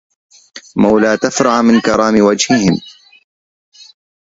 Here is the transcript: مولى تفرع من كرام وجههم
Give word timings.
مولى 0.75 1.17
تفرع 1.17 1.61
من 1.61 1.81
كرام 1.81 2.21
وجههم 2.21 2.79